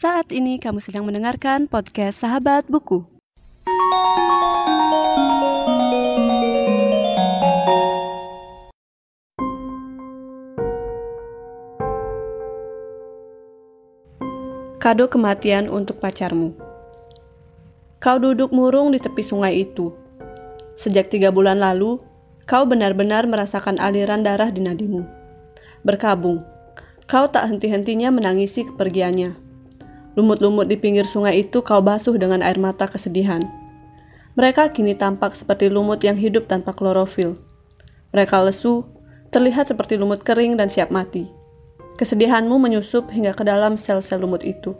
[0.00, 3.04] Saat ini kamu sedang mendengarkan podcast Sahabat Buku.
[14.80, 16.56] Kado kematian untuk pacarmu.
[18.00, 19.92] Kau duduk murung di tepi sungai itu.
[20.80, 22.00] Sejak tiga bulan lalu,
[22.48, 25.04] kau benar-benar merasakan aliran darah di nadimu.
[25.84, 26.40] Berkabung,
[27.04, 29.49] kau tak henti-hentinya menangisi kepergiannya.
[30.18, 33.38] Lumut-lumut di pinggir sungai itu kau basuh dengan air mata kesedihan.
[34.34, 37.38] Mereka kini tampak seperti lumut yang hidup tanpa klorofil.
[38.10, 38.82] Mereka lesu,
[39.30, 41.30] terlihat seperti lumut kering dan siap mati.
[41.94, 44.74] Kesedihanmu menyusup hingga ke dalam sel-sel lumut itu.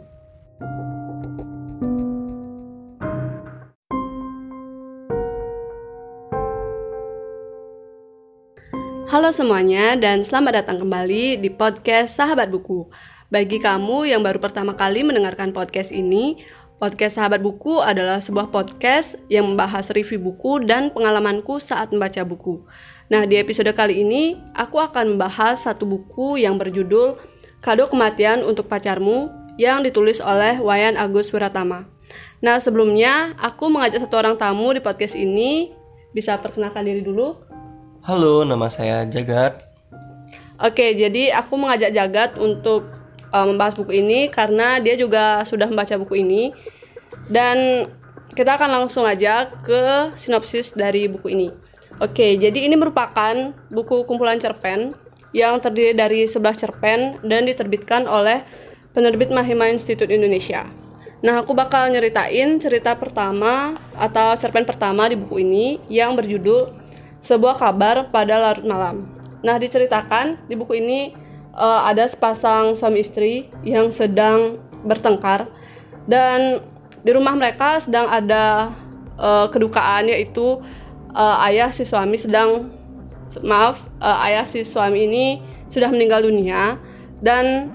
[9.11, 12.87] Halo semuanya dan selamat datang kembali di podcast Sahabat Buku.
[13.31, 16.43] Bagi kamu yang baru pertama kali mendengarkan podcast ini,
[16.83, 22.59] podcast Sahabat Buku adalah sebuah podcast yang membahas review buku dan pengalamanku saat membaca buku.
[23.07, 27.23] Nah, di episode kali ini aku akan membahas satu buku yang berjudul
[27.63, 31.87] Kado Kematian untuk Pacarmu yang ditulis oleh Wayan Agus Wiratama.
[32.43, 35.71] Nah, sebelumnya aku mengajak satu orang tamu di podcast ini.
[36.11, 37.39] Bisa perkenalkan diri dulu?
[38.03, 39.63] Halo, nama saya Jagat.
[40.59, 43.00] Oke, jadi aku mengajak Jagat untuk
[43.31, 46.51] uh, membahas buku ini karena dia juga sudah membaca buku ini.
[47.27, 47.87] Dan
[48.31, 51.49] kita akan langsung aja ke sinopsis dari buku ini.
[51.99, 54.95] Oke, jadi ini merupakan buku kumpulan cerpen
[55.35, 58.43] yang terdiri dari 11 cerpen dan diterbitkan oleh
[58.91, 60.67] penerbit Mahima Institute Indonesia.
[61.21, 66.73] Nah, aku bakal nyeritain cerita pertama atau cerpen pertama di buku ini yang berjudul
[67.21, 69.05] Sebuah Kabar pada Larut Malam.
[69.45, 71.13] Nah, diceritakan di buku ini
[71.55, 75.47] uh, ada sepasang suami istri yang sedang bertengkar
[76.09, 76.63] dan
[77.01, 78.73] di rumah mereka sedang ada
[79.17, 80.61] uh, kedukaan yaitu
[81.13, 82.69] uh, ayah si suami sedang
[83.41, 85.25] maaf uh, ayah si suami ini
[85.71, 86.75] sudah meninggal dunia
[87.23, 87.71] dan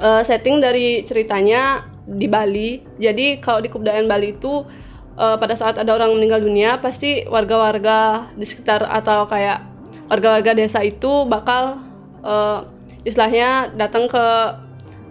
[0.00, 2.80] uh, setting dari ceritanya di Bali.
[3.00, 4.64] Jadi kalau di kebudayaan Bali itu
[5.16, 9.60] uh, pada saat ada orang meninggal dunia pasti warga-warga di sekitar atau kayak
[10.08, 11.80] warga-warga desa itu bakal
[12.24, 12.73] uh,
[13.04, 14.24] istilahnya datang ke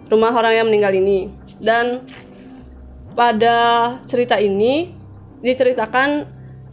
[0.09, 1.31] rumah orang yang meninggal ini.
[1.61, 2.05] Dan
[3.13, 3.57] pada
[4.09, 4.91] cerita ini
[5.45, 6.25] diceritakan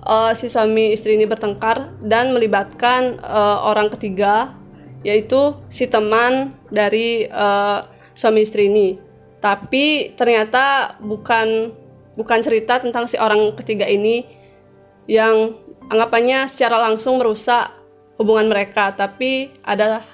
[0.05, 4.57] uh, si suami istri ini bertengkar dan melibatkan uh, orang ketiga
[5.01, 9.01] yaitu si teman dari uh, suami istri ini.
[9.41, 11.73] Tapi ternyata bukan
[12.21, 14.29] bukan cerita tentang si orang ketiga ini
[15.09, 15.57] yang
[15.89, 17.73] anggapannya secara langsung merusak
[18.21, 20.05] hubungan mereka, tapi ada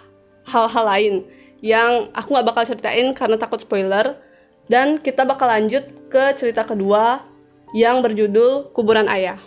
[0.47, 1.15] hal-hal lain
[1.61, 4.19] yang aku nggak bakal ceritain karena takut spoiler.
[4.67, 7.23] Dan kita bakal lanjut ke cerita kedua
[7.71, 9.39] yang berjudul Kuburan Ayah.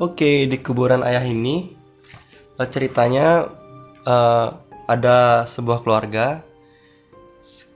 [0.00, 1.76] Oke, di kuburan ayah ini
[2.56, 3.52] eh, ceritanya
[4.08, 4.56] uh,
[4.88, 6.40] ada sebuah keluarga.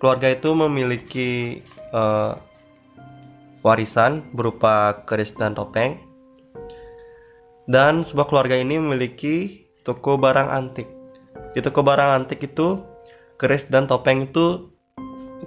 [0.00, 1.60] Keluarga itu memiliki
[1.92, 2.41] uh,
[3.60, 6.00] warisan berupa keris dan topeng.
[7.68, 10.95] Dan sebuah keluarga ini memiliki toko barang antik.
[11.56, 12.84] Di toko barang antik itu
[13.40, 14.68] keris dan topeng itu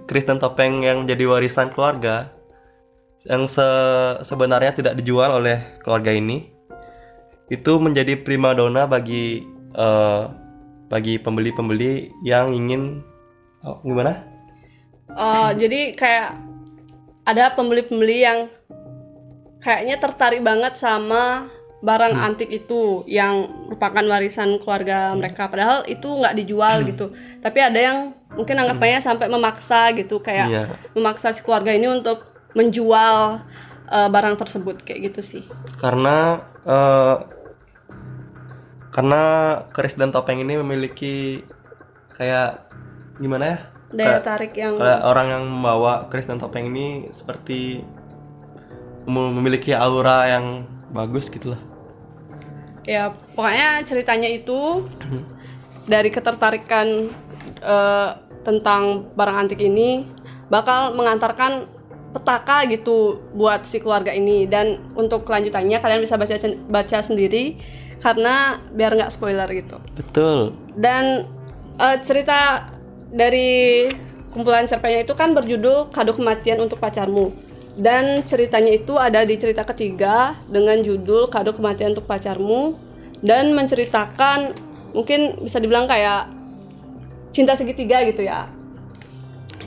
[0.10, 2.34] keris dan topeng yang jadi warisan keluarga
[3.30, 3.62] yang se
[4.26, 6.50] sebenarnya tidak dijual oleh keluarga ini
[7.54, 9.46] itu menjadi primadona bagi
[9.78, 10.34] uh,
[10.90, 13.06] bagi pembeli-pembeli yang ingin
[13.62, 14.26] oh, gimana?
[15.14, 16.38] Uh, jadi kayak
[17.30, 18.50] ada pembeli-pembeli yang
[19.62, 21.50] kayaknya tertarik banget sama
[21.80, 22.26] barang hmm.
[22.28, 25.24] antik itu yang merupakan warisan keluarga hmm.
[25.24, 26.88] mereka padahal itu nggak dijual hmm.
[26.92, 27.06] gitu
[27.40, 27.98] tapi ada yang
[28.36, 29.08] mungkin anggapannya hmm.
[29.08, 30.68] sampai memaksa gitu kayak yeah.
[30.92, 33.40] memaksa si keluarga ini untuk menjual
[33.88, 35.44] uh, barang tersebut kayak gitu sih
[35.80, 37.24] karena uh,
[38.92, 39.22] karena
[39.72, 41.48] keris dan topeng ini memiliki
[42.20, 42.68] kayak
[43.24, 43.58] gimana ya
[43.90, 47.82] daya tarik yang kayak orang yang membawa keris dan topeng ini seperti
[49.10, 51.69] memiliki aura yang bagus gitulah
[52.88, 54.86] ya pokoknya ceritanya itu
[55.90, 57.10] dari ketertarikan
[57.64, 60.08] uh, tentang barang antik ini
[60.48, 61.68] bakal mengantarkan
[62.10, 66.36] petaka gitu buat si keluarga ini dan untuk kelanjutannya kalian bisa baca
[66.70, 67.58] baca sendiri
[68.00, 69.78] karena biar nggak spoiler gitu.
[69.94, 70.56] Betul.
[70.80, 71.30] Dan
[71.78, 72.72] uh, cerita
[73.12, 73.86] dari
[74.34, 77.34] kumpulan cerpennya itu kan berjudul Kado Kematian untuk Pacarmu.
[77.80, 82.76] Dan ceritanya itu ada di cerita ketiga dengan judul Kado Kematian untuk Pacarmu
[83.24, 84.52] dan menceritakan
[84.92, 86.28] mungkin bisa dibilang kayak
[87.32, 88.52] cinta segitiga gitu ya.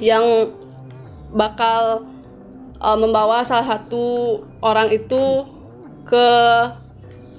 [0.00, 0.50] yang
[1.32, 2.04] bakal
[2.82, 5.46] uh, membawa salah satu orang itu
[6.02, 6.28] ke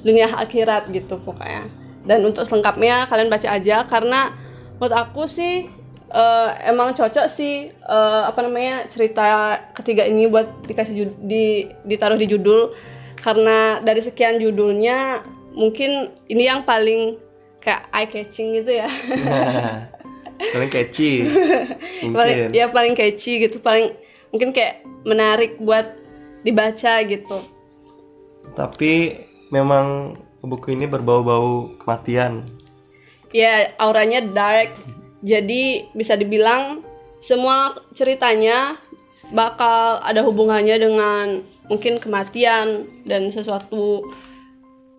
[0.03, 1.67] dunia akhirat gitu pokoknya
[2.03, 4.35] dan untuk selengkapnya kalian baca aja karena
[4.79, 5.71] menurut aku sih
[6.13, 12.29] uh, emang cocok sih uh, apa namanya cerita ketiga ini buat dikasih di ditaruh di
[12.29, 12.71] judul.
[13.19, 15.23] Karena dari sekian judulnya
[15.55, 17.17] mungkin ini yang paling
[17.59, 18.89] kayak eye catching gitu ya.
[20.43, 21.23] Paling catchy
[22.17, 23.63] paling ya paling catchy gitu.
[23.63, 23.95] Paling
[24.35, 25.95] mungkin kayak menarik buat
[26.43, 27.37] dibaca gitu.
[28.51, 29.23] Tapi
[29.55, 32.43] memang buku ini berbau-bau kematian.
[33.31, 34.75] Ya auranya dark
[35.23, 36.83] jadi bisa dibilang
[37.23, 38.75] semua ceritanya
[39.31, 41.25] bakal ada hubungannya dengan
[41.71, 44.03] mungkin kematian dan sesuatu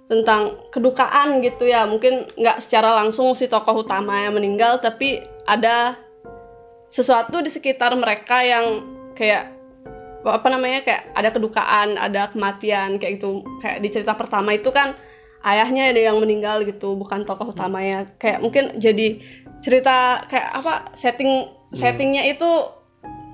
[0.08, 1.84] tentang kedukaan gitu ya.
[1.84, 6.00] Mungkin nggak secara langsung si tokoh utama yang meninggal tapi ada
[6.88, 8.80] sesuatu di sekitar mereka yang
[9.12, 9.52] kayak
[10.24, 13.44] apa namanya kayak ada kedukaan ada kematian kayak gitu.
[13.60, 14.96] Kayak di cerita pertama itu kan
[15.44, 18.08] ayahnya ada yang meninggal gitu bukan tokoh utamanya.
[18.16, 19.20] Kayak mungkin jadi
[19.64, 22.46] cerita kayak apa setting settingnya itu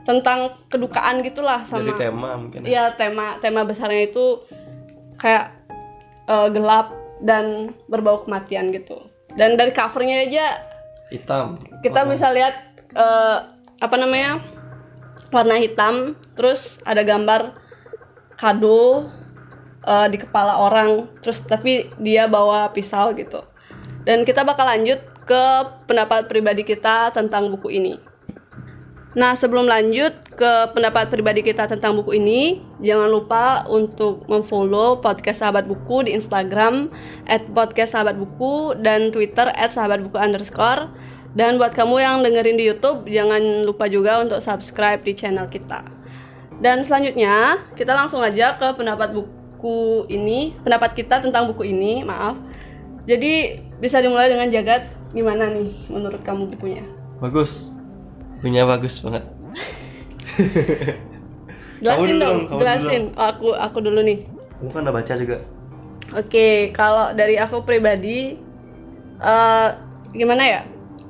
[0.07, 2.69] tentang kedukaan gitulah sama jadi tema mungkin ya.
[2.71, 4.47] Iya tema tema besarnya itu
[5.19, 5.51] kayak
[6.31, 9.11] eh, gelap dan berbau kematian gitu.
[9.35, 10.47] Dan dari covernya aja
[11.11, 12.55] hitam kita Warna- bisa lihat
[12.95, 13.39] eh,
[13.83, 14.39] apa namanya
[15.35, 17.55] warna hitam, terus ada gambar
[18.39, 19.11] kado
[19.85, 23.43] eh, di kepala orang, terus tapi dia bawa pisau gitu.
[24.07, 25.47] Dan kita bakal lanjut ke
[25.87, 27.95] pendapat pribadi kita tentang buku ini.
[29.15, 35.43] Nah, sebelum lanjut ke pendapat pribadi kita tentang buku ini, jangan lupa untuk memfollow podcast
[35.43, 36.91] Sahabat Buku di Instagram
[37.27, 40.91] @podcastsahabatbuku dan Twitter @sahabatbuku underscore.
[41.35, 45.87] Dan buat kamu yang dengerin di YouTube, jangan lupa juga untuk subscribe di channel kita.
[46.59, 52.35] Dan selanjutnya, kita langsung aja ke pendapat buku ini, pendapat kita tentang buku ini, maaf.
[53.07, 56.85] Jadi, bisa dimulai dengan Jagat, gimana nih menurut kamu bukunya?
[57.19, 57.69] bagus
[58.41, 59.25] punya bagus banget
[61.81, 63.03] Jelasin dong, jelasin.
[63.17, 64.29] Oh, aku aku dulu nih.
[64.61, 65.41] kamu kan udah baca juga
[66.11, 68.35] Oke, kalau dari aku pribadi,
[69.23, 69.69] eh
[70.11, 70.61] gimana ya?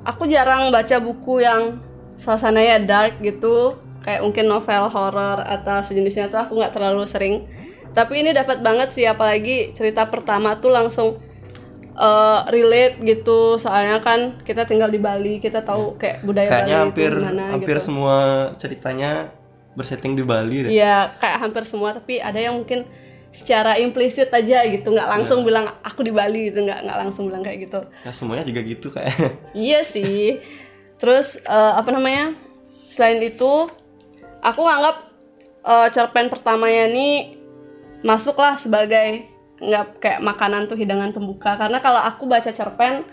[0.05, 1.81] Aku jarang baca buku yang
[2.21, 7.35] suasananya dark gitu, kayak mungkin novel horor atau sejenisnya tuh aku nggak terlalu sering.
[7.97, 11.17] Tapi ini dapat banget sih, apalagi cerita pertama tuh langsung
[11.93, 16.83] eh, relate gitu, soalnya kan kita tinggal di Bali, kita tahu kayak budaya kayaknya Bali
[16.87, 17.85] hampir itu gimana hampir gitu.
[17.87, 18.15] semua
[18.57, 19.11] ceritanya
[19.71, 22.83] bersetting di Bali deh Iya, kayak hampir semua, tapi ada yang mungkin
[23.31, 27.39] secara implisit aja gitu, nggak langsung bilang aku di Bali gitu, nggak nggak langsung bilang
[27.39, 27.79] kayak gitu.
[28.03, 29.15] ya semuanya juga gitu kayak
[29.55, 30.43] Iya sih.
[30.99, 32.35] Terus eh, apa namanya?
[32.91, 33.71] Selain itu,
[34.43, 34.95] aku nganggap
[35.63, 37.39] eh, cerpen pertamanya ini
[38.03, 39.30] masuklah sebagai
[39.61, 41.55] nggak kayak makanan tuh hidangan pembuka.
[41.55, 43.05] Karena kalau aku baca cerpen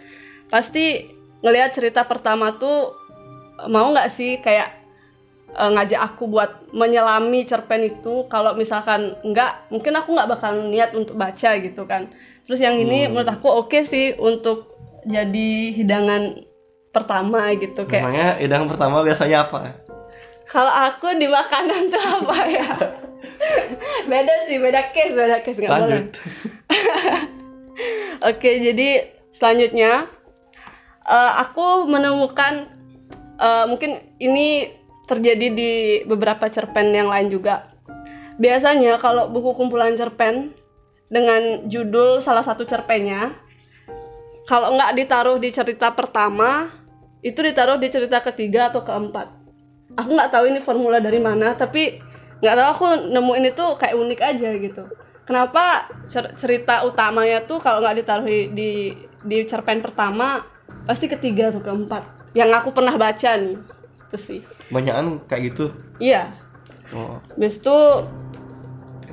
[0.49, 1.13] pasti
[1.45, 2.97] ngelihat cerita pertama tuh
[3.69, 4.73] mau nggak sih kayak
[5.53, 8.25] eh, ngajak aku buat menyelami cerpen itu?
[8.33, 12.09] Kalau misalkan nggak mungkin aku nggak bakal niat untuk baca gitu kan.
[12.49, 14.73] Terus yang ini menurut aku oke sih untuk
[15.05, 16.49] jadi hidangan
[16.89, 19.77] pertama gitu kayak Memangnya hidangan pertama biasanya apa?
[20.49, 22.69] kalau aku di makanan tuh apa ya
[24.11, 26.03] beda sih beda case beda case nggak boleh.
[28.31, 30.11] Oke, jadi selanjutnya
[31.07, 32.67] eh, aku menemukan
[33.39, 35.73] eh, mungkin ini terjadi di
[36.05, 37.73] beberapa cerpen yang lain juga.
[38.39, 40.55] Biasanya kalau buku kumpulan cerpen
[41.09, 43.35] dengan judul salah satu cerpennya,
[44.47, 46.71] kalau nggak ditaruh di cerita pertama,
[47.25, 49.27] itu ditaruh di cerita ketiga atau keempat.
[49.99, 51.99] Aku nggak tahu ini formula dari mana, tapi
[52.39, 54.83] nggak tahu aku nemuin itu kayak unik aja gitu.
[55.27, 60.47] Kenapa cer- cerita utamanya tuh kalau nggak ditaruh di, di cerpen pertama
[60.89, 62.33] pasti ketiga atau keempat.
[62.33, 63.57] Yang aku pernah baca nih,
[64.09, 64.41] itu sih.
[64.73, 65.73] Banyakan kayak gitu.
[66.01, 66.33] Iya,
[66.89, 67.21] Oh.
[67.37, 67.79] Habis itu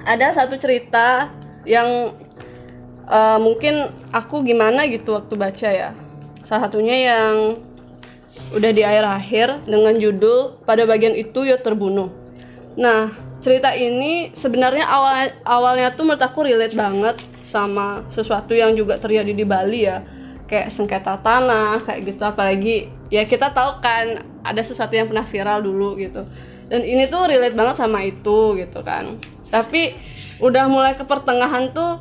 [0.07, 1.27] ada satu cerita
[1.67, 2.15] yang
[3.09, 5.91] eh, mungkin aku gimana gitu waktu baca ya.
[6.47, 7.59] Salah satunya yang
[8.53, 12.11] udah di akhir-akhir dengan judul pada bagian itu ya terbunuh.
[12.75, 18.99] Nah, cerita ini sebenarnya awal awalnya tuh menurut aku relate banget sama sesuatu yang juga
[18.99, 20.03] terjadi di Bali ya.
[20.45, 25.63] Kayak sengketa tanah, kayak gitu apalagi ya kita tahu kan ada sesuatu yang pernah viral
[25.65, 26.27] dulu gitu.
[26.69, 29.17] Dan ini tuh relate banget sama itu gitu kan.
[29.49, 29.95] Tapi
[30.43, 31.97] udah mulai ke pertengahan tuh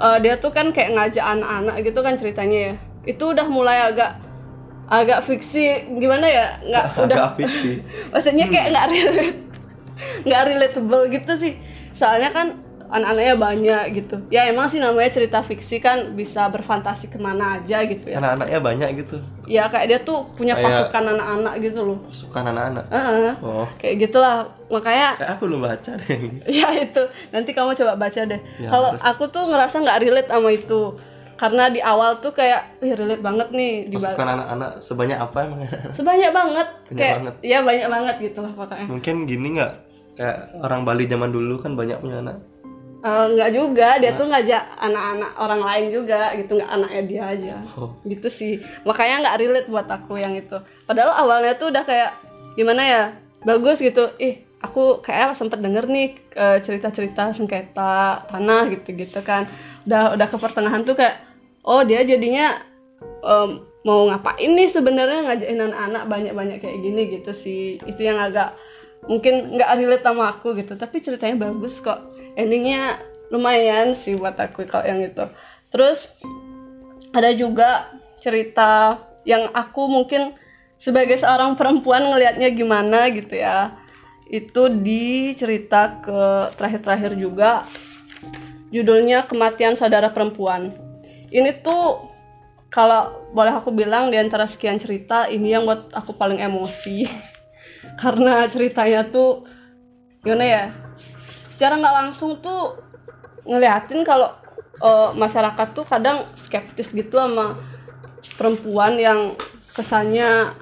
[0.00, 2.74] eh, dia tuh kan kayak ngajak anak-anak gitu kan ceritanya ya.
[3.04, 4.22] Itu udah mulai agak
[4.92, 7.80] agak fiksi gimana ya nggak udah agak fiksi
[8.12, 9.51] maksudnya kayak nggak relate
[10.22, 11.52] nggak relatable gitu sih.
[11.92, 12.46] Soalnya kan
[12.88, 14.16] anak-anaknya banyak gitu.
[14.28, 18.20] Ya emang sih namanya cerita fiksi kan bisa berfantasi ke mana aja gitu ya.
[18.20, 19.16] Anak-anaknya banyak gitu.
[19.48, 21.98] Ya kayak dia tuh punya Kayak- pasukan anak-anak gitu loh.
[22.04, 22.84] Pasukan anak-anak?
[22.92, 23.32] Heeh.
[23.40, 23.66] oh.
[23.80, 24.36] Kayak gitulah.
[24.68, 26.08] Makanya kayak aku belum baca deh
[26.60, 27.02] ya itu.
[27.32, 28.40] Nanti kamu coba baca deh.
[28.60, 30.82] Ya, kalau aku tuh ngerasa nggak relate sama itu.
[31.32, 33.88] Karena di awal tuh kayak Wih, relate banget nih.
[33.88, 35.60] Di pasukan anak-anak sebanyak apa emang?
[35.90, 36.68] Sebanyak banget.
[36.86, 37.34] Banyak kayak banget.
[37.40, 38.84] ya banyak banget gitu lah pokoknya.
[38.86, 39.72] Mungkin gini nggak
[40.16, 42.36] kayak orang Bali zaman dulu kan banyak punya anak.
[43.02, 43.88] Eh, nggak juga.
[43.98, 46.54] Dia tuh ngajak anak-anak orang lain juga gitu.
[46.54, 47.56] Nggak anaknya dia aja.
[47.74, 47.90] Oh.
[48.06, 48.54] Gitu sih.
[48.86, 50.54] Makanya nggak relate buat aku yang itu.
[50.86, 52.14] Padahal awalnya tuh udah kayak
[52.54, 53.02] gimana ya
[53.42, 54.06] bagus gitu.
[54.22, 59.50] Ih aku kayak sempet denger nih eh, cerita-cerita sengketa tanah gitu-gitu kan.
[59.82, 61.26] Udah udah ke pertengahan tuh kayak
[61.66, 62.62] oh dia jadinya
[63.02, 67.82] em, mau ngapain nih sebenarnya ngajakin anak-anak banyak-banyak kayak gini gitu sih.
[67.82, 68.54] Itu yang agak
[69.06, 72.14] mungkin nggak relate sama aku gitu tapi ceritanya bagus kok.
[72.38, 75.24] Endingnya lumayan sih buat aku kalau yang itu.
[75.72, 76.12] Terus
[77.12, 80.36] ada juga cerita yang aku mungkin
[80.76, 83.76] sebagai seorang perempuan ngelihatnya gimana gitu ya.
[84.28, 87.68] Itu di cerita ke terakhir-terakhir juga.
[88.72, 90.72] Judulnya kematian saudara perempuan.
[91.28, 92.08] Ini tuh
[92.72, 97.04] kalau boleh aku bilang di antara sekian cerita ini yang buat aku paling emosi
[98.00, 99.44] karena ceritanya tuh
[100.22, 100.64] gimana ya
[101.52, 102.78] secara nggak langsung tuh
[103.46, 104.32] ngeliatin kalau
[104.80, 107.58] eh, masyarakat tuh kadang skeptis gitu sama
[108.38, 109.34] perempuan yang
[109.72, 110.52] kesannya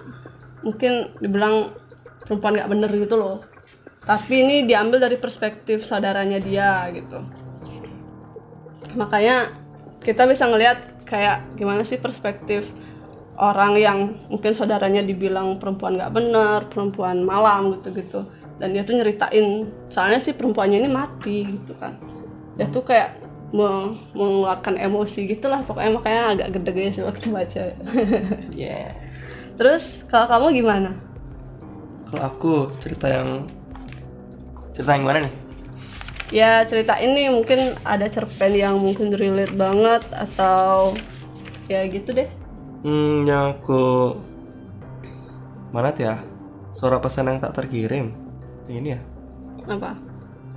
[0.64, 1.74] mungkin dibilang
[2.24, 3.36] perempuan nggak bener gitu loh.
[4.00, 7.20] Tapi ini diambil dari perspektif saudaranya dia gitu.
[8.96, 9.52] Makanya
[10.00, 12.64] kita bisa ngelihat kayak gimana sih perspektif
[13.40, 18.28] orang yang mungkin saudaranya dibilang perempuan nggak bener perempuan malam gitu-gitu.
[18.60, 21.96] Dan dia tuh nyeritain soalnya sih perempuannya ini mati gitu kan.
[22.60, 23.16] Dia tuh kayak
[23.56, 27.62] me- mengeluarkan emosi gitulah pokoknya makanya agak gede sih waktu baca.
[28.52, 28.92] Yeah.
[29.56, 30.90] Terus kalau kamu gimana?
[32.12, 32.52] Kalau aku
[32.84, 33.48] cerita yang
[34.76, 35.34] cerita yang mana nih?
[36.30, 40.94] Ya cerita ini mungkin ada cerpen yang mungkin relate banget atau
[41.66, 42.39] ya gitu deh
[42.82, 44.16] hmm aku
[45.70, 46.16] mana tuh ya
[46.74, 48.10] suara pesan yang tak terkirim
[48.66, 49.00] yang ini ya
[49.68, 49.94] apa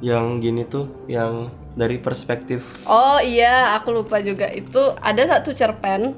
[0.03, 6.13] yang gini tuh yang dari perspektif Oh iya, aku lupa juga itu ada satu cerpen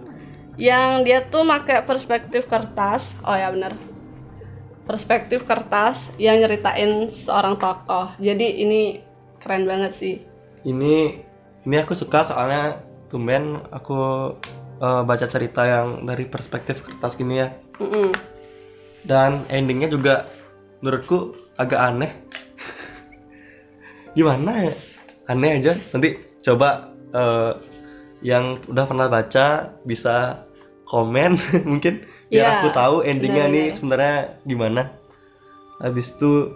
[0.60, 3.16] yang dia tuh pakai perspektif kertas.
[3.24, 3.72] Oh ya benar.
[4.84, 8.12] Perspektif kertas yang nyeritain seorang tokoh.
[8.20, 8.82] Jadi ini
[9.40, 10.16] keren banget sih.
[10.66, 11.22] ini
[11.64, 14.34] ini aku suka soalnya tumben aku
[14.80, 17.50] eh, baca cerita yang dari perspektif kertas gini ya.
[17.76, 18.16] Mm-mm.
[19.06, 20.26] dan endingnya juga
[20.82, 22.10] menurutku agak aneh.
[24.18, 24.74] Gimana ya?
[25.30, 25.74] Aneh aja.
[25.94, 27.54] Nanti coba eh,
[28.26, 30.42] yang udah pernah baca bisa
[30.90, 31.38] komen
[31.70, 32.02] mungkin
[32.34, 34.82] biar Iya, aku tahu endingnya nih sebenarnya gimana.
[35.78, 36.56] Habis itu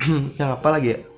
[0.40, 1.09] yang apa lagi ya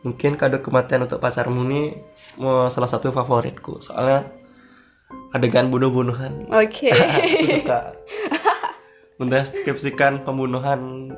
[0.00, 2.00] mungkin kado kematian untuk pacarmu nih
[2.40, 4.28] mau salah satu favoritku soalnya
[5.36, 6.88] adegan bunuh-bunuhan Oke.
[6.94, 7.80] aku suka
[9.20, 11.12] mendeskripsikan pembunuhan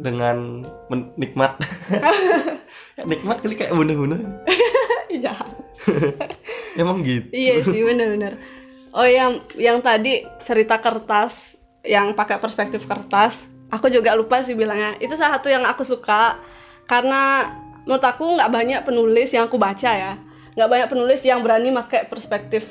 [0.00, 0.64] dengan
[1.20, 1.60] nikmat
[2.92, 4.20] Ya, nikmat kali kayak bunuh-bunuh
[5.12, 5.48] Jahat.
[6.80, 8.36] emang gitu Iya sih bener-bener.
[8.92, 14.96] Oh yang yang tadi cerita kertas yang pakai perspektif kertas, aku juga lupa sih bilangnya.
[15.00, 16.36] Itu salah satu yang aku suka
[16.84, 17.48] karena
[17.84, 20.12] menurut aku nggak banyak penulis yang aku baca ya,
[20.54, 22.64] nggak banyak penulis yang berani pakai perspektif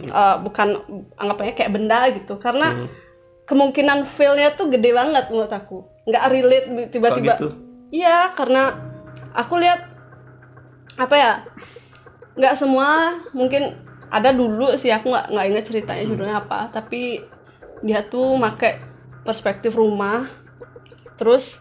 [0.00, 0.80] eh, bukan
[1.18, 2.38] anggapnya kayak benda gitu.
[2.38, 2.88] Karena Hmm.
[3.44, 5.82] kemungkinan feel-nya tuh gede banget menurut aku.
[6.06, 7.34] Nggak relate tiba-tiba.
[7.36, 7.48] Gitu?
[7.90, 8.78] Iya, karena
[9.34, 9.90] aku lihat
[10.94, 11.32] apa ya?
[12.38, 13.74] Nggak semua mungkin
[14.10, 17.18] ada dulu sih aku nggak nggak inget ceritanya judulnya apa, tapi
[17.82, 18.78] dia tuh make
[19.26, 20.30] perspektif rumah.
[21.18, 21.58] Terus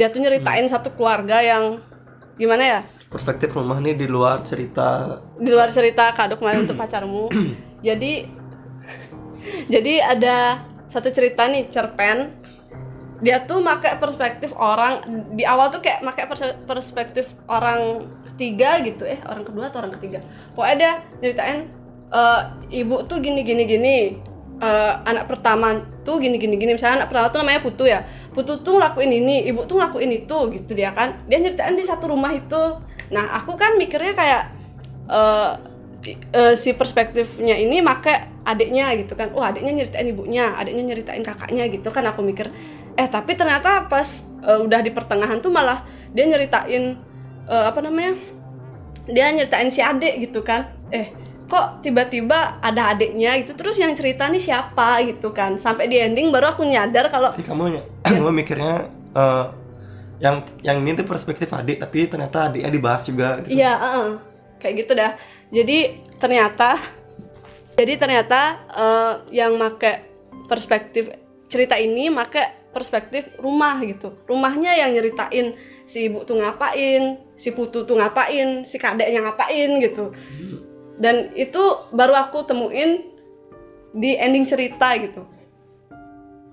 [0.00, 1.84] dia tuh nyeritain satu keluarga yang
[2.40, 2.80] gimana ya?
[3.10, 5.18] perspektif rumah nih di luar cerita.
[5.36, 7.26] Di luar cerita kado kemarin untuk pacarmu.
[7.86, 8.38] Jadi
[9.72, 12.38] jadi ada satu cerita nih cerpen.
[13.20, 15.04] Dia tuh pakai perspektif orang
[15.36, 16.24] di awal tuh kayak pakai
[16.64, 20.24] perspektif orang ketiga gitu eh orang kedua atau orang ketiga.
[20.56, 21.60] Pokoknya dia nyeritain
[22.12, 22.40] eh,
[22.84, 23.96] ibu tuh gini gini gini.
[24.60, 26.76] Eh, anak pertama tuh gini gini gini.
[26.76, 30.36] Misalnya anak pertama tuh namanya Putu ya Putu tuh ngelakuin ini ibu tuh ngelakuin itu
[30.54, 31.18] gitu dia kan.
[31.26, 32.78] Dia nyeritain di satu rumah itu.
[33.10, 34.42] Nah aku kan mikirnya kayak
[35.10, 35.52] eh
[36.30, 38.14] eh, si perspektifnya ini make
[38.46, 39.34] adiknya gitu kan.
[39.34, 42.06] Oh adiknya nyeritain ibunya adiknya nyeritain kakaknya gitu kan.
[42.06, 42.48] Aku mikir
[42.94, 45.82] eh tapi ternyata pas eh, udah di pertengahan tuh malah
[46.14, 46.98] dia nyeritain
[47.50, 48.14] eh, apa namanya
[49.10, 50.70] dia nyeritain si adik gitu kan.
[50.94, 51.10] Eh
[51.50, 55.58] kok tiba-tiba ada adiknya gitu terus yang cerita nih siapa gitu kan.
[55.58, 58.74] Sampai di ending baru aku nyadar kalau kamu ny- kamu mikirnya
[59.14, 59.46] eh,
[60.20, 63.56] yang yang ini tuh perspektif adik tapi ternyata adiknya dibahas juga gitu.
[63.56, 64.10] Iya, heeh.
[64.60, 65.12] kayak gitu dah.
[65.48, 65.78] Jadi
[66.20, 66.76] ternyata,
[67.80, 70.04] jadi ternyata eh, yang make
[70.46, 71.08] perspektif
[71.48, 74.14] cerita ini make perspektif rumah gitu.
[74.30, 80.14] Rumahnya yang nyeritain si ibu tuh ngapain, si putu tuh ngapain, si kadeknya ngapain gitu.
[81.00, 83.10] Dan itu baru aku temuin
[83.96, 85.26] di ending cerita gitu.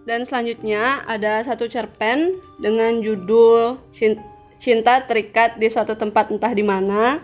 [0.08, 4.24] Dan selanjutnya ada satu cerpen dengan judul Cin-
[4.56, 7.20] Cinta Terikat di Suatu Tempat Entah di Mana.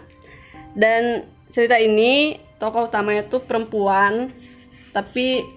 [0.76, 4.36] Dan cerita ini tokoh utamanya tuh perempuan,
[4.92, 5.48] tapi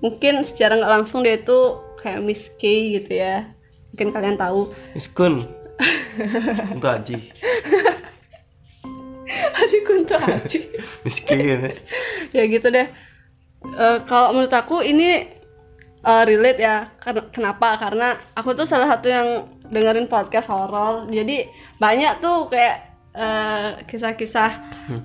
[0.00, 2.64] mungkin secara nggak langsung dia itu kayak Miss K
[2.96, 3.52] gitu ya.
[3.92, 4.72] Mungkin kalian tahu.
[4.96, 5.44] Miskun.
[6.72, 7.16] Untuk Aji.
[9.60, 10.58] Adik untuk Haji.
[11.04, 11.76] Miskin.
[12.32, 12.88] ya gitu deh.
[13.62, 15.41] Eh, kalau menurut aku ini
[16.02, 16.90] eh, relate ya.
[16.98, 17.78] Ken- Kenapa?
[17.78, 21.08] Karena aku tuh salah satu yang dengerin podcast horor.
[21.08, 21.48] Jadi
[21.80, 22.76] banyak tuh kayak
[23.16, 24.50] eh, kisah-kisah,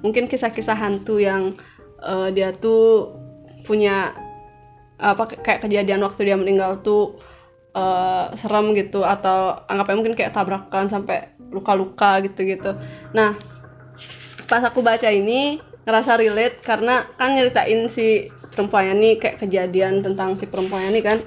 [0.03, 1.55] mungkin kisah-kisah hantu yang
[2.03, 3.13] eh, dia tuh
[3.67, 4.15] punya
[4.97, 7.21] apa kayak kejadian waktu dia meninggal tuh
[7.77, 12.75] eh, serem gitu atau anggapnya mungkin kayak tabrakan sampai luka-luka gitu-gitu.
[13.15, 13.39] Nah,
[14.47, 18.27] pas aku baca ini ngerasa relate karena kan nyeritain si
[18.57, 21.17] perempuannya nih kayak kejadian tentang si perempuannya nih kan.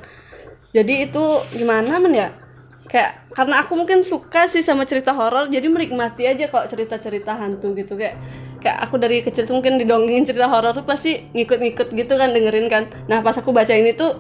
[0.75, 2.29] Jadi itu gimana men ya?
[2.91, 7.79] Kayak karena aku mungkin suka sih sama cerita horor jadi menikmati aja kalau cerita-cerita hantu
[7.79, 7.95] gitu.
[7.95, 8.19] Kayak
[8.59, 12.67] kayak aku dari kecil tuh mungkin didongengin cerita horor tuh pasti ngikut-ngikut gitu kan dengerin
[12.67, 12.91] kan.
[13.07, 14.19] Nah pas aku baca ini tuh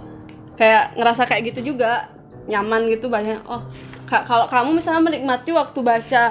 [0.54, 2.14] kayak ngerasa kayak gitu juga
[2.46, 3.42] nyaman gitu banyak.
[3.50, 3.66] Oh
[4.06, 6.22] ka- kalau kamu misalnya menikmati waktu baca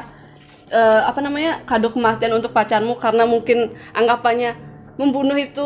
[0.71, 4.55] eh, apa namanya kado kematian untuk pacarmu karena mungkin anggapannya
[4.99, 5.65] membunuh itu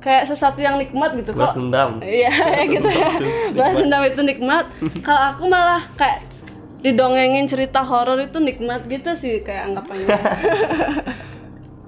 [0.00, 1.36] kayak sesuatu yang nikmat gitu.
[1.36, 2.00] Balas kok dendam.
[2.00, 2.32] iya
[2.72, 2.88] gitu.
[2.88, 3.12] ya
[3.52, 4.64] balas dendam itu nikmat.
[5.04, 6.24] Kalau aku malah kayak
[6.80, 10.16] didongengin cerita horor itu nikmat gitu sih kayak anggapannya.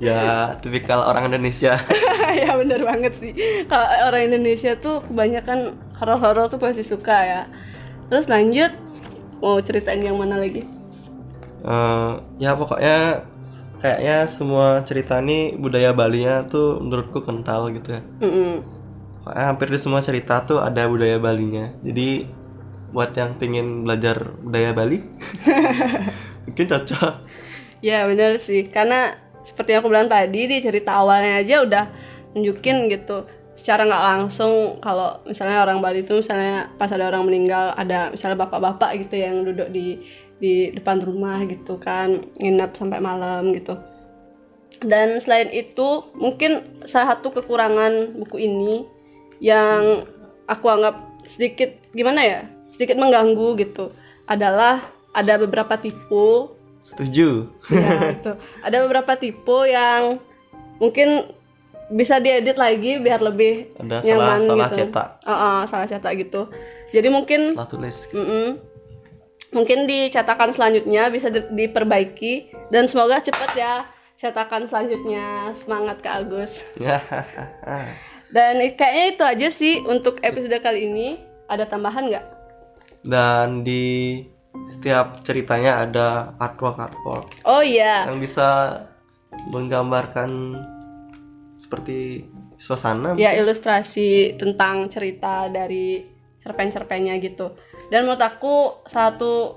[0.03, 1.79] Ya, tipikal orang Indonesia.
[2.43, 3.31] ya bener banget sih.
[3.71, 7.43] Kalau orang Indonesia tuh kebanyakan horor-horor tuh pasti suka ya.
[8.11, 8.75] Terus lanjut
[9.39, 10.67] mau ceritain yang mana lagi?
[11.63, 13.23] Eh, ya pokoknya
[13.83, 18.03] kayaknya semua cerita ini budaya Balinya tuh menurutku kental gitu ya.
[19.23, 21.75] Pokoknya hampir di semua cerita tuh ada budaya Balinya.
[21.83, 22.27] Jadi
[22.93, 25.01] buat yang pengen belajar budaya Bali,
[26.47, 27.15] mungkin cocok.
[27.81, 31.85] Ya bener sih, karena seperti yang aku bilang tadi di cerita awalnya aja udah
[32.37, 37.77] nunjukin gitu secara nggak langsung kalau misalnya orang Bali itu misalnya pas ada orang meninggal
[37.77, 40.01] ada misalnya bapak-bapak gitu yang duduk di
[40.43, 43.79] di depan rumah gitu kan nginap sampai malam gitu
[44.83, 48.83] dan selain itu mungkin salah satu kekurangan buku ini
[49.39, 50.03] yang
[50.51, 52.41] aku anggap sedikit gimana ya
[52.75, 53.95] sedikit mengganggu gitu
[54.27, 54.83] adalah
[55.15, 56.51] ada beberapa tipe
[56.83, 57.47] Setuju.
[57.71, 58.33] ya itu
[58.67, 60.19] ada beberapa tipe yang
[60.83, 61.31] mungkin
[61.93, 64.79] bisa diedit lagi biar lebih Ada nyaman salah salah gitu.
[64.81, 66.49] cetak, Uh, uh, salah cetak gitu
[66.91, 68.09] jadi mungkin salah tulis.
[68.11, 68.59] mm-mm,
[69.53, 72.51] mungkin di cetakan selanjutnya bisa di- diperbaiki.
[72.73, 73.75] Dan semoga cepat ya
[74.17, 75.53] cetakan selanjutnya.
[75.55, 76.65] Semangat ke Agus.
[78.35, 81.09] Dan kayaknya itu aja sih untuk episode kali ini.
[81.53, 82.27] Ada tambahan nggak?
[83.05, 84.25] Dan di
[84.73, 87.27] setiap ceritanya ada artwork artwork.
[87.45, 88.09] Oh iya.
[88.09, 88.49] Yang bisa
[89.53, 90.57] menggambarkan
[91.61, 92.29] seperti
[92.61, 93.17] suasana.
[93.17, 96.05] ya ilustrasi tentang cerita dari
[96.43, 97.55] cerpen-cerpennya gitu
[97.89, 98.55] dan menurut aku
[98.87, 99.57] satu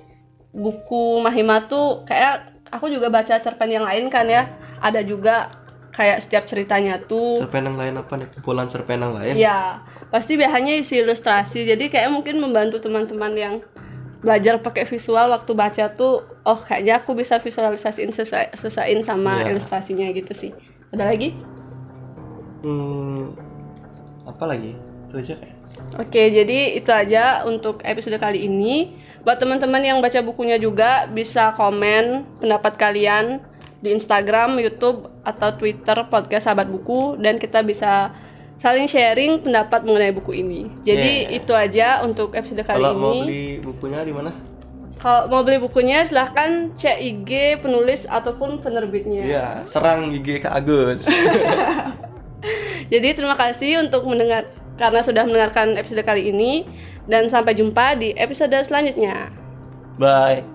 [0.52, 4.48] buku Mahima tuh kayak aku juga baca cerpen yang lain kan ya
[4.80, 5.52] ada juga
[5.92, 8.28] kayak setiap ceritanya tuh Cerpen yang lain apa nih?
[8.36, 9.34] Kumpulan cerpen yang lain?
[9.36, 9.80] ya
[10.12, 13.56] pasti biasanya isi ilustrasi jadi kayak mungkin membantu teman-teman yang
[14.20, 19.54] belajar pakai visual waktu baca tuh oh kayaknya aku bisa visualisasiin sesuai sesuaiin sama Iya.
[19.54, 20.52] ilustrasinya gitu sih
[20.92, 21.36] ada lagi
[22.66, 23.30] Hmm,
[24.26, 24.74] apa lagi?
[25.06, 25.55] Itu aja kayak.
[25.96, 28.98] Oke, jadi itu aja untuk episode kali ini.
[29.22, 33.42] Buat teman-teman yang baca bukunya juga bisa komen pendapat kalian
[33.80, 38.12] di Instagram, YouTube, atau Twitter podcast Sahabat Buku dan kita bisa
[38.56, 40.68] saling sharing pendapat mengenai buku ini.
[40.82, 41.38] Jadi Yeah.
[41.38, 43.02] itu aja untuk episode kali Kalau ini.
[43.02, 44.32] mau beli bukunya di mana?
[44.96, 47.30] kalau mau beli bukunya silahkan cek IG
[47.62, 49.22] penulis ataupun penerbitnya.
[49.22, 51.06] Iya, serang gigi Kak Agus.
[52.94, 56.64] Jadi terima kasih untuk mendengar karena sudah mendengarkan episode kali ini
[57.08, 59.32] dan sampai jumpa di episode selanjutnya.
[59.96, 60.55] Bye.